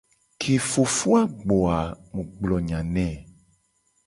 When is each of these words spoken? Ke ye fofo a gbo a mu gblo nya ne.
Ke 0.39 0.47
ye 0.53 0.59
fofo 0.69 1.09
a 1.21 1.21
gbo 1.41 1.57
a 1.77 1.79
mu 2.13 2.21
gblo 2.31 2.57
nya 2.67 2.79
ne. 2.93 3.07